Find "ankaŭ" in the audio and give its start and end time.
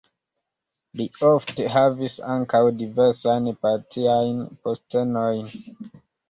2.35-2.61